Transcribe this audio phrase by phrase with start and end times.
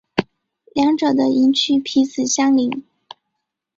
[0.73, 2.83] 两者的营区彼此相邻。